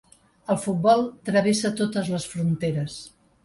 El 0.53 0.57
futbol 0.61 1.03
travessa 1.31 1.73
totes 1.85 2.13
les 2.17 2.29
fronteres. 2.35 3.01